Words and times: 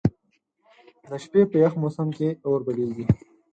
د 1.09 1.11
شپې 1.23 1.41
په 1.51 1.55
یخ 1.63 1.73
موسم 1.81 2.07
کې 2.17 2.29
اور 2.47 2.59
بليږي. 2.65 3.05